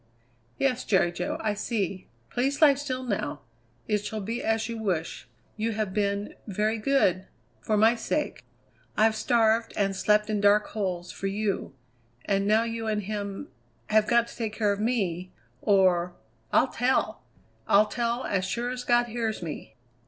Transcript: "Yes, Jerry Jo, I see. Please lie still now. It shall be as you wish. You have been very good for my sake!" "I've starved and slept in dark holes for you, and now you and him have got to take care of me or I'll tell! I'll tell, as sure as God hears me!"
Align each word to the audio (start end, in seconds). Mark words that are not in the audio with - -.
"Yes, 0.57 0.83
Jerry 0.83 1.11
Jo, 1.11 1.37
I 1.41 1.53
see. 1.53 2.07
Please 2.31 2.59
lie 2.59 2.73
still 2.73 3.03
now. 3.03 3.41
It 3.87 4.03
shall 4.03 4.19
be 4.19 4.43
as 4.43 4.67
you 4.67 4.79
wish. 4.79 5.27
You 5.57 5.73
have 5.73 5.93
been 5.93 6.33
very 6.47 6.79
good 6.79 7.27
for 7.61 7.77
my 7.77 7.93
sake!" 7.93 8.43
"I've 8.97 9.15
starved 9.15 9.73
and 9.77 9.95
slept 9.95 10.27
in 10.27 10.41
dark 10.41 10.65
holes 10.69 11.11
for 11.11 11.27
you, 11.27 11.75
and 12.25 12.47
now 12.47 12.63
you 12.63 12.87
and 12.87 13.03
him 13.03 13.49
have 13.91 14.07
got 14.07 14.27
to 14.29 14.35
take 14.35 14.53
care 14.53 14.71
of 14.73 14.79
me 14.79 15.31
or 15.61 16.15
I'll 16.51 16.69
tell! 16.69 17.21
I'll 17.67 17.85
tell, 17.85 18.23
as 18.23 18.43
sure 18.43 18.71
as 18.71 18.83
God 18.83 19.05
hears 19.05 19.43
me!" 19.43 19.75